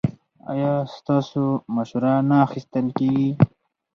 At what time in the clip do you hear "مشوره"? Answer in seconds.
1.75-2.13